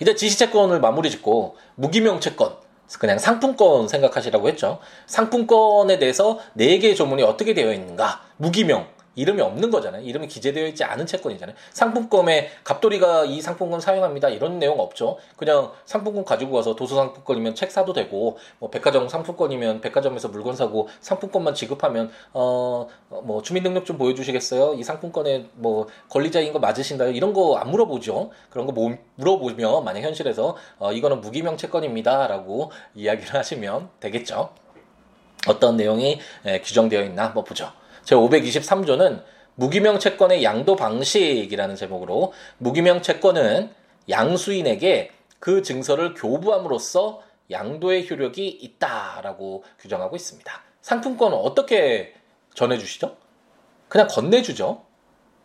[0.00, 2.54] 이제 지시채권을 마무리 짓고 무기명 채권
[2.98, 4.78] 그냥 상품권 생각하시라고 했죠.
[5.06, 8.22] 상품권에 대해서 4개의 조문이 어떻게 되어 있는가?
[8.36, 10.02] 무기명, 이름이 없는 거잖아요.
[10.02, 11.56] 이름이 기재되어 있지 않은 채권이잖아요.
[11.72, 14.28] 상품권에 갑돌이가 이 상품권 사용합니다.
[14.28, 15.16] 이런 내용 없죠.
[15.36, 20.88] 그냥 상품권 가지고 가서 도서 상품권이면 책 사도 되고 뭐 백화점 상품권이면 백화점에서 물건 사고
[21.00, 24.74] 상품권만 지급하면 어 뭐 주민등록증 보여주시겠어요?
[24.74, 27.10] 이 상품권에 뭐 권리자인 거 맞으신가요?
[27.10, 28.30] 이런 거 안 물어보죠.
[28.50, 34.50] 그런 거 뭐 물어보면 만약 현실에서 어 이거는 무기명 채권입니다라고 이야기를 하시면 되겠죠.
[35.48, 36.18] 어떤 내용이
[36.64, 37.72] 규정되어 있나 한번 보죠.
[38.06, 39.24] 제 523조는
[39.56, 43.70] 무기명 채권의 양도 방식이라는 제목으로 무기명 채권은
[44.08, 50.62] 양수인에게 그 증서를 교부함으로써 양도의 효력이 있다라고 규정하고 있습니다.
[50.82, 52.14] 상품권은 어떻게
[52.54, 53.16] 전해주시죠?
[53.88, 54.85] 그냥 건네주죠.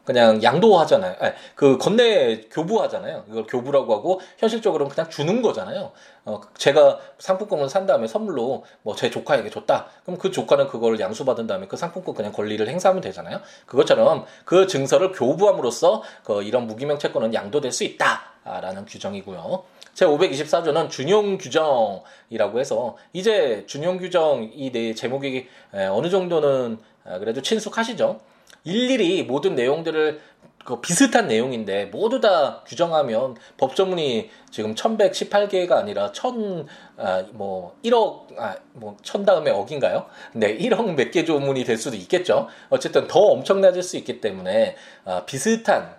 [0.04, 1.16] 그냥 양도하잖아요.
[1.20, 3.26] 아니, 그 건네 교부하잖아요.
[3.30, 5.92] 이걸 교부라고 하고 현실적으로는 그냥 주는 거잖아요.
[6.26, 9.88] 어, 제가 상품권을 산 다음에 선물로 뭐 제 조카에게 줬다.
[10.04, 13.42] 그럼 그 조카는 그걸 양수받은 다음에 그 상품권 그냥 권리를 행사하면 되잖아요.
[13.66, 19.64] 그것처럼 그 증서를 교부함으로써 그 이런 무기명 채권은 양도될 수 있다라는 규정이고요.
[19.94, 27.42] 제 524조는 준용 규정이라고 해서 이제 준용 규정 이 네 제목이 어느 정도는 아, 그래도
[27.42, 28.20] 친숙하시죠?
[28.64, 30.20] 일일이 모든 내용들을
[30.64, 38.56] 그 비슷한 내용인데 모두 다 규정하면 법조문이 지금 1118개가 아니라 1000, 아, 뭐, 1억, 아,
[38.74, 40.06] 뭐, 1000 다음에 억인가요?
[40.34, 42.48] 네, 1억 몇 개 조문이 될 수도 있겠죠.
[42.70, 45.96] 어쨌든 더 엄청나질 수 있기 때문에, 아, 비슷한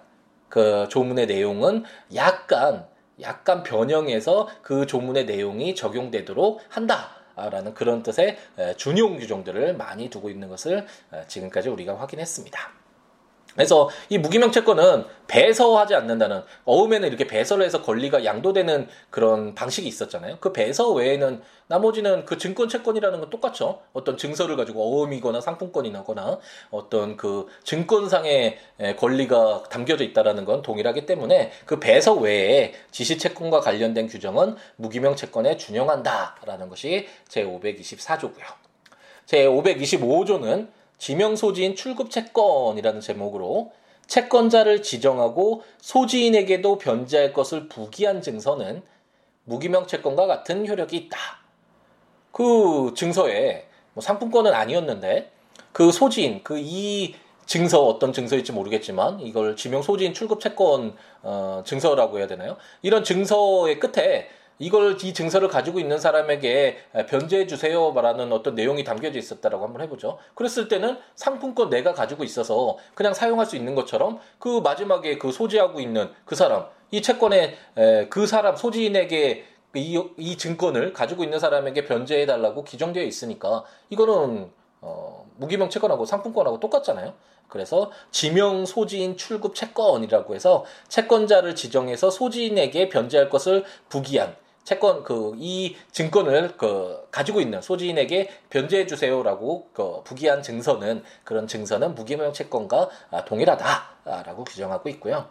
[0.48, 1.82] 그 조문의 내용은
[2.14, 2.86] 약간,
[3.20, 7.21] 약간 변형해서 그 조문의 내용이 적용되도록 한다.
[7.36, 8.38] 라는 그런 뜻의
[8.76, 10.86] 준용 규정들을 많이 두고 있는 것을
[11.28, 12.81] 지금까지 우리가 확인했습니다.
[13.54, 20.38] 그래서 이 무기명 채권은 배서하지 않는다는 어음에는 이렇게 배서를 해서 권리가 양도되는 그런 방식이 있었잖아요.
[20.40, 23.80] 그 배서 외에는 나머지는 그 증권 채권이라는 건 똑같죠.
[23.92, 26.38] 어떤 증서를 가지고 어음이거나 상품권이나거나
[26.70, 28.58] 어떤 그 증권상의
[28.98, 35.56] 권리가 담겨져 있다라는 건 동일하기 때문에 그 배서 외에 지시 채권과 관련된 규정은 무기명 채권에
[35.56, 38.44] 준용한다라는 것이 제 524조고요.
[39.24, 40.68] 제 525조는
[41.02, 43.72] 지명 소지인 출급 채권이라는 제목으로
[44.06, 48.84] 채권자를 지정하고 소지인에게도 변제할 것을 부기한 증서는
[49.42, 51.18] 무기명 채권과 같은 효력이 있다.
[52.30, 55.32] 그 증서에 뭐 상품권은 아니었는데
[55.72, 62.18] 그 소지인 그 이 증서 어떤 증서일지 모르겠지만 이걸 지명 소지인 출급 채권 어, 증서라고
[62.18, 62.56] 해야 되나요?
[62.80, 69.64] 이런 증서의 끝에 이걸 이 증서를 가지고 있는 사람에게 변제해 주세요라는 어떤 내용이 담겨져 있었다라고
[69.64, 70.18] 한번 해보죠.
[70.34, 75.80] 그랬을 때는 상품권 내가 가지고 있어서 그냥 사용할 수 있는 것처럼 그 마지막에 그 소지하고
[75.80, 77.56] 있는 그 사람 이 채권에
[78.10, 84.50] 그 사람 소지인에게 이, 이 증권을 가지고 있는 사람에게 변제해 달라고 규정되어 있으니까 이거는
[84.82, 87.14] 어, 무기명 채권하고 상품권하고 똑같잖아요.
[87.48, 94.34] 그래서 지명 소지인 출급 채권이라고 해서 채권자를 지정해서 소지인에게 변제할 것을 부기한
[94.64, 101.94] 채권 그 이 증권을 그 가지고 있는 소지인에게 변제해 주세요라고 그 부기한 증서는 그런 증서는
[101.94, 105.28] 무기명 채권과 아, 동일하다라고 규정하고 있고요.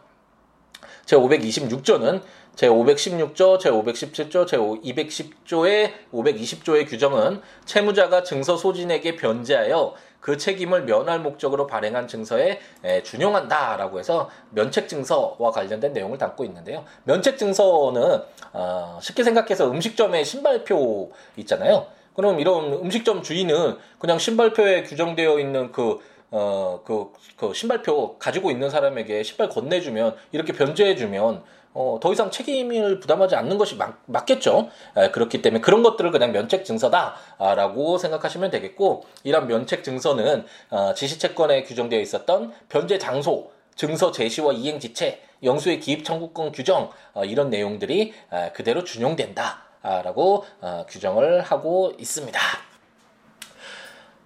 [1.06, 2.22] 제 526조는
[2.56, 11.19] 제 516조, 제 517조, 제 210조의 520조의 규정은 채무자가 증서 소진에게 변제하여 그 책임을 면할
[11.19, 12.60] 목적으로 발행한 증서에
[13.03, 16.86] 준용한다라고 해서 면책 증서와 관련된 내용을 담고 있는데요.
[17.03, 18.21] 면책 증서는
[18.53, 21.88] 어, 쉽게 생각해서 음식점의 신발표 있잖아요.
[22.15, 25.99] 그럼 이런 음식점 주인은 그냥 신발표에 규정되어 있는 그
[26.34, 32.99] 어, 그, 그 신발표 가지고 있는 사람에게 신발 건네주면, 이렇게 변제해주면, 어, 더 이상 책임을
[32.99, 34.69] 부담하지 않는 것이 맞, 맞겠죠.
[34.97, 41.63] 에, 그렇기 때문에 그런 것들을 그냥 면책 증서다라고 생각하시면 되겠고, 이런 면책 증서는 어, 지시채권에
[41.63, 48.13] 규정되어 있었던 변제 장소, 증서 제시와 이행 지체, 영수의 기입 청구권 규정 어, 이런 내용들이
[48.31, 52.39] 에, 그대로 준용된다라고 어, 규정을 하고 있습니다.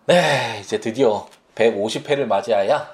[0.07, 2.87] 네, 이제 드디어 150회를 맞이하여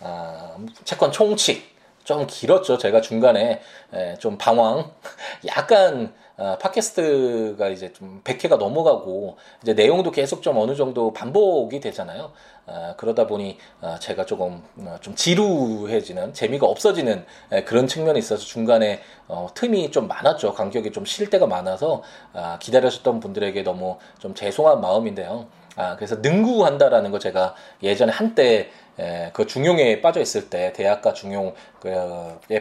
[0.00, 1.71] 어, 채권 총칙
[2.04, 2.78] 좀 길었죠.
[2.78, 3.60] 제가 중간에
[3.92, 4.90] 에, 좀 방황,
[5.46, 12.32] 약간 어, 팟캐스트가 이제 좀 100회가 넘어가고 이제 내용도 계속 좀 어느 정도 반복이 되잖아요.
[12.66, 18.44] 어, 그러다 보니 어, 제가 조금 어, 좀 지루해지는 재미가 없어지는 에, 그런 측면이 있어서
[18.44, 20.54] 중간에 어, 틈이 좀 많았죠.
[20.54, 25.46] 간격이 좀 쉴 때가 많아서 아, 기다려셨던 분들에게 너무 좀 죄송한 마음인데요.
[25.76, 31.54] 아, 그래서 능구한다라는 거 제가 예전에 한때 에, 그 중용에 빠져 있을 때 대학가 중용에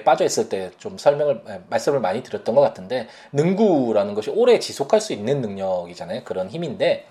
[0.06, 5.14] 빠져 있을 때 좀 설명을 말씀을 많이 드렸던 것 같은데 능구라는 것이 오래 지속할 수
[5.14, 6.24] 있는 능력이잖아요.
[6.24, 7.06] 그런 힘인데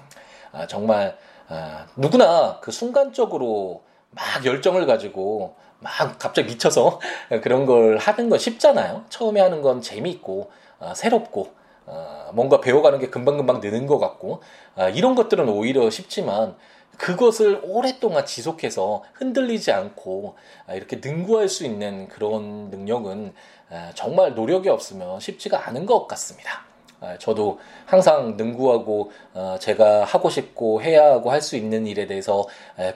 [0.52, 1.16] 아, 정말
[1.48, 7.00] 아, 누구나 그 순간적으로 막 열정을 가지고 막 갑자기 미쳐서
[7.42, 9.04] 그런 걸 하는 건 쉽잖아요.
[9.08, 11.52] 처음에 하는 건 재미있고 아, 새롭고
[11.86, 14.42] 아, 뭔가 배워가는 게 금방금방 느는 것 같고
[14.76, 16.56] 아, 이런 것들은 오히려 쉽지만
[17.00, 20.36] 그것을 오랫동안 지속해서 흔들리지 않고
[20.66, 23.32] 아, 이렇게 능구할 수 있는 그런 능력은
[23.70, 26.66] 아, 정말 노력이 없으면 쉽지가 않은 것 같습니다.
[27.00, 32.46] 아, 저도 항상 능구하고 어, 제가 하고 싶고 해야 하고 할 수 있는 일에 대해서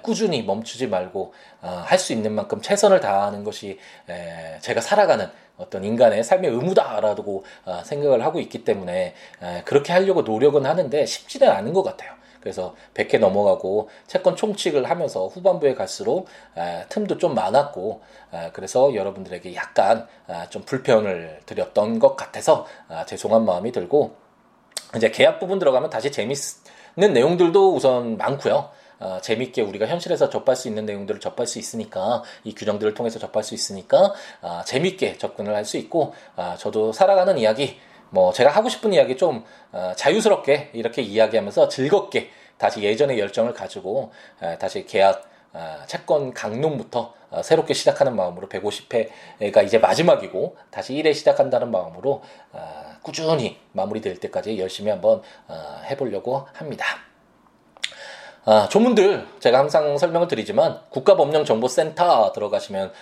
[0.02, 3.78] 꾸준히 멈추지 말고 어, 할수 있는 만큼 최선을 다하는 것이
[4.60, 9.14] 제가 살아가는 어떤 인간의 삶의 의무다라고 어, 생각을 하고 있기 때문에
[9.64, 12.12] 그렇게 하려고 노력은 하는데 쉽지는 않은 것 같아요.
[12.44, 19.54] 그래서 100회 넘어가고 채권 총칙을 하면서 후반부에 갈수록 아, 틈도 좀 많았고 아, 그래서 여러분들에게
[19.54, 24.14] 약간 아, 좀 불편을 드렸던 것 같아서 아, 죄송한 마음이 들고
[24.94, 28.68] 이제 계약 부분 들어가면 다시 재밌는 내용들도 우선 많고요.
[29.00, 33.42] 어, 재밌게 우리가 현실에서 접할 수 있는 내용들을 접할 수 있으니까 이 규정들을 통해서 접할
[33.42, 37.78] 수 있으니까 어, 재밌게 접근을 할 수 있고 어, 저도 살아가는 이야기
[38.14, 44.12] 뭐 제가 하고 싶은 이야기 좀 어, 자유스럽게 이렇게 이야기하면서 즐겁게 다시 예전의 열정을 가지고
[44.40, 51.72] 어, 다시 계약 어, 채권 강론부터 새롭게 시작하는 마음으로 150회가 이제 마지막이고 다시 1회 시작한다는
[51.72, 52.22] 마음으로
[53.02, 55.20] 꾸준히 마무리될 때까지 열심히 한번
[55.90, 56.86] 해보려고 합니다.
[58.44, 62.92] 아, 조문들 제가 항상 설명을 드리지만 국가법령정보센터 들어가시면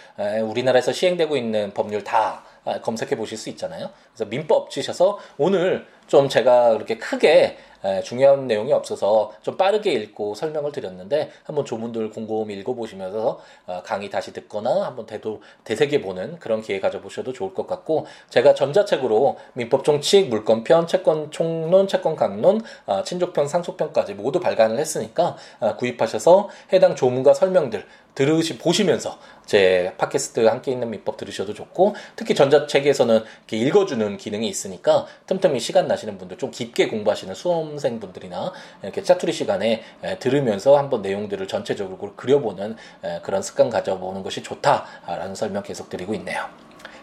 [0.45, 2.52] 우리나라에서 시행되고 있는 법률 다 아,
[2.83, 3.91] 검색해 보실 수 있잖아요.
[4.13, 7.57] 그래서 민법 치셔서 오늘 좀 제가 그렇게 크게
[8.05, 14.33] 중요한 내용이 없어서 좀 빠르게 읽고 설명을 드렸는데 한번 조문들 곰곰이 읽어보시면서 어, 강의 다시
[14.33, 20.87] 듣거나 한번 대도 되새겨보는 그런 기회 가져보셔도 좋을 것 같고 제가 전자책으로 민법 총칙, 물권편,
[20.87, 27.85] 채권 총론, 채권 강론, 어, 친족편, 상속편까지 모두 발간을 했으니까 어, 구입하셔서 해당 조문과 설명들
[28.15, 35.07] 들으시 보시면서 제 팟캐스트 함께 있는 민법 들으셔도 좋고 특히 전자책에서는 이렇게 읽어주는 기능이 있으니까
[35.27, 39.83] 틈틈이 시간 나시는 분들 좀 깊게 공부하시는 수험생 분들이나 이렇게 짜투리 시간에
[40.21, 42.77] 들으면서 한번 내용들을 전체적으로 그려보는
[43.23, 46.47] 그런 습관 가져보는 것이 좋다라는 설명 계속 드리고 있네요.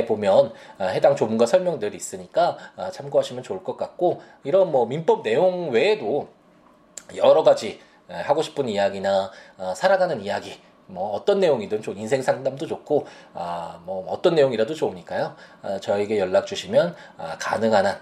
[0.06, 5.70] 보면 어, 해당 조문과 설명들이 있으니까 어, 참고하시면 좋을 것 같고 이런 뭐 민법 내용
[5.70, 6.30] 외에도
[7.14, 9.30] 여러 가지 하고 싶은 이야기나
[9.76, 15.36] 살아가는 이야기 뭐 어떤 내용이든 좀 인생 상담도 좋고 아 뭐 어떤 내용이라도 좋으니까요.
[15.80, 16.96] 저에게 연락 주시면
[17.38, 17.98] 가능한 한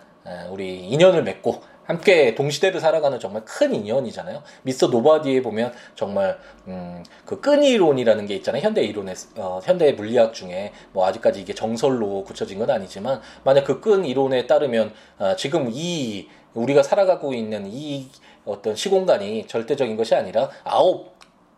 [0.51, 1.63] 우리 인연을 맺고
[1.93, 4.43] 함께 동시대를 살아가는 정말 큰 인연이잖아요.
[4.63, 4.87] Mr.
[4.87, 8.63] Nobody에 보면 정말 음, 그 끈이론이라는 게 있잖아요.
[8.63, 13.83] 현대 이론에 어, 현대 물리학 중에 뭐 아직까지 이게 정설로 굳혀진 건 아니지만 만약 그
[13.83, 18.09] 끈 이론에 따르면 어, 지금 이 우리가 살아가고 있는 이
[18.45, 21.13] 어떤 시공간이 절대적인 것이 아니라 아홉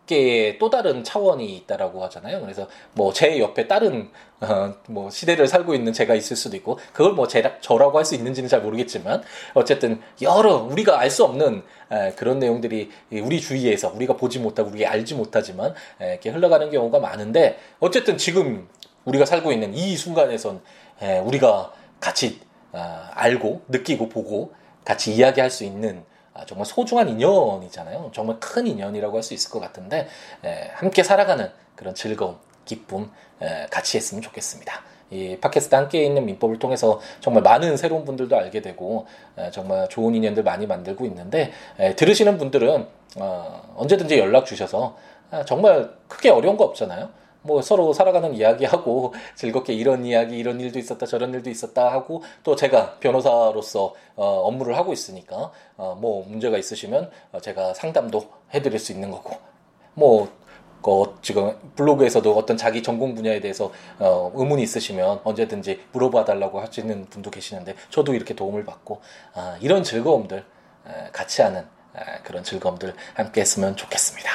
[0.07, 2.41] 개의 또 다른 차원이 있다라고 하잖아요.
[2.41, 7.13] 그래서 뭐 제 옆에 다른 어, 뭐 시대를 살고 있는 제가 있을 수도 있고 그걸
[7.15, 9.23] 뭐 제라, 저라고 할 수 있는지는 잘 모르겠지만
[9.55, 14.91] 어쨌든 여러 우리가 알 수 없는 에, 그런 내용들이 우리 주위에서 우리가 보지 못하고 우리가
[14.91, 18.69] 알지 못하지만 에, 이렇게 흘러가는 경우가 많은데 어쨌든 지금
[19.05, 20.61] 우리가 살고 있는 이 순간에선
[21.03, 22.41] 에, 우리가 같이
[22.73, 24.53] 어, 알고 느끼고 보고
[24.85, 26.14] 같이 이야기할 수 있는 아,
[26.47, 28.11] 정말 소중한 인연이잖아요.
[28.13, 30.09] 정말 큰 인연이라고 할 수 있을 것 같은데
[30.45, 34.83] 에, 함께 살아가는 그런 즐거움, 기쁨 에, 같이 했으면 좋겠습니다.
[35.11, 39.07] 이 팟캐스트 함께 있는 민법을 통해서 정말 많은 새로운 분들도 알게 되고
[39.39, 42.87] 에, 정말 좋은 인연들 많이 만들고 있는데 에, 들으시는 분들은
[43.19, 44.97] 어, 언제든지 연락 주셔서
[45.31, 47.09] 아, 정말 크게 어려운 거 없잖아요.
[47.45, 52.57] 뭐 서로 살아가는 이야기하고 즐겁게 이런 이야기 이런 일도 있었다 저런 일도 있었다 하고 또
[52.57, 58.93] 제가 변호사로서 어, 업무를 하고 있으니까 어, 뭐 문제가 있으시면 어, 제가 상담도 해드릴 수
[58.93, 59.37] 있는 거고
[59.93, 60.29] 뭐
[60.87, 67.07] 어, 지금 블로그에서도 어떤 자기 전공 분야에 대해서 어, 의문이 있으시면 언제든지 물어봐 달라고 하시는
[67.07, 69.01] 분도 계시는데 저도 이렇게 도움을 받고
[69.35, 74.31] 아, 이런 즐거움들 에, 같이 하는 에, 그런 즐거움들 함께 했으면 좋겠습니다.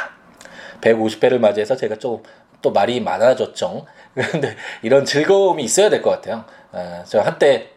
[0.82, 2.24] 150회를 맞이해서 제가 좀
[2.62, 3.86] 또 말이 많아졌죠.
[4.14, 6.46] 그런데 이런 즐거움이 있어야 될 것 같아요.
[6.72, 7.70] 어, 저 한때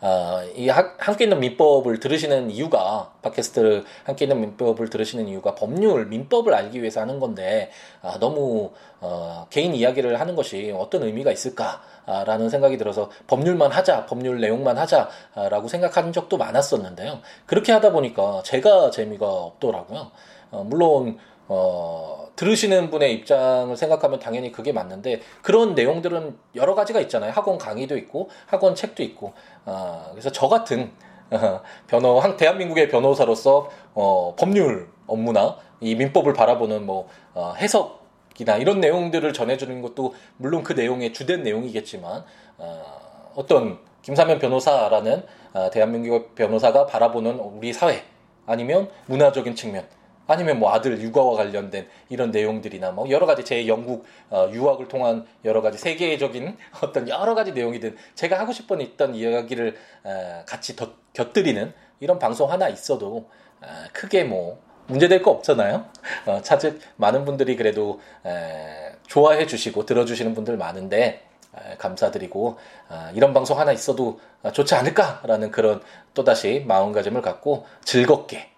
[0.00, 6.52] 어, 이 함께 있는 민법을 들으시는 이유가 팟캐스트를 함께 있는 민법을 들으시는 이유가 법률 민법을
[6.52, 7.70] 알기 위해서 하는 건데
[8.02, 14.40] 아, 너무 어, 개인 이야기를 하는 것이 어떤 의미가 있을까라는 생각이 들어서 법률만 하자 법률
[14.40, 20.10] 내용만 하자라고 생각한 적도 많았었는데요 그렇게 하다 보니까 제가 재미가 없더라고요
[20.50, 21.18] 어, 물론
[21.48, 27.32] 어, 들으시는 분의 입장을 생각하면 당연히 그게 맞는데 그런 내용들은 여러 가지가 있잖아요.
[27.32, 29.32] 학원 강의도 있고 학원 책도 있고.
[29.64, 30.92] 어, 그래서 저 같은
[31.30, 38.80] 어, 변호, 한 대한민국의 변호사로서 어, 법률 업무나 이 민법을 바라보는 뭐 어, 해석이나 이런
[38.80, 42.24] 내용들을 전해주는 것도 물론 그 내용의 주된 내용이겠지만
[42.58, 48.04] 어, 어떤 김사면 변호사라는 어, 대한민국 변호사가 바라보는 우리 사회
[48.46, 49.86] 아니면 문화적인 측면
[50.26, 55.26] 아니면 뭐 아들 육아와 관련된 이런 내용들이나 뭐 여러 가지 제 영국 어, 유학을 통한
[55.44, 60.94] 여러 가지 세계적인 어떤 여러 가지 내용이든 제가 하고 싶은 있던 이야기를 에, 같이 덧,
[61.12, 63.28] 곁들이는 이런 방송 하나 있어도
[63.62, 65.86] 에, 크게 뭐 문제될 거 없잖아요.
[66.26, 71.22] 어, 찾을 많은 분들이 그래도 에, 좋아해 주시고 들어주시는 분들 많은데
[71.54, 72.58] 에, 감사드리고
[72.88, 74.20] 아, 이런 방송 하나 있어도
[74.52, 75.80] 좋지 않을까라는 그런
[76.14, 78.55] 또다시 마음가짐을 갖고 즐겁게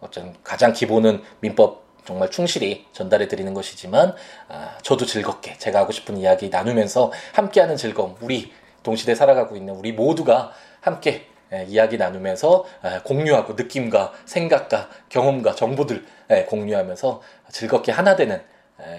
[0.00, 4.14] 어떤 가장 기본은 민법 정말 충실히 전달해 드리는 것이지만
[4.48, 9.92] 아, 저도 즐겁게 제가 하고 싶은 이야기 나누면서 함께하는 즐거움 우리 동시대 살아가고 있는 우리
[9.92, 17.20] 모두가 함께 에, 이야기 나누면서 에, 공유하고 느낌과 생각과 경험과 정보들 에, 공유하면서
[17.50, 18.40] 즐겁게 하나 되는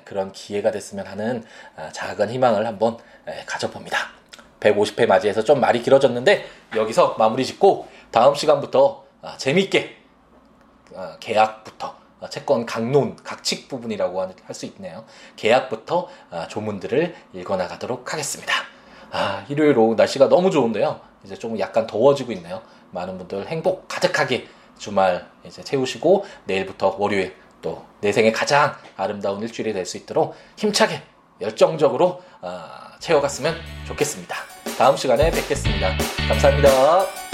[0.06, 1.44] 그런 기회가 됐으면 하는
[1.76, 2.98] 아, 작은 희망을 한번
[3.46, 3.98] 가져봅니다.
[4.60, 6.46] 150회 맞이해서 좀 말이 길어졌는데
[6.76, 9.38] 여기서 마무리 짓고 다음 시간부터 아, 어,
[11.20, 15.06] 계약부터 어, 채권 강론, 각칙 부분이라고 할 수 있네요.
[15.36, 18.54] 계약부터 어, 조문들을 읽어나가도록 하겠습니다.
[19.12, 21.00] 아, 일요일 오후 날씨가 너무 좋은데요.
[21.24, 22.62] 이제 좀 약간 더워지고 있네요.
[22.92, 29.74] 많은 분들 행복 가득하게 주말 이제 채우시고 내일부터 월요일 또 내 생에 가장 아름다운 일주일이
[29.74, 31.02] 될 수 있도록 힘차게
[31.42, 32.22] 열정적으로
[33.00, 33.56] 채워갔으면
[33.88, 34.36] 좋겠습니다.
[34.78, 35.92] 다음 시간에 뵙겠습니다.
[36.28, 37.27] 감사합니다.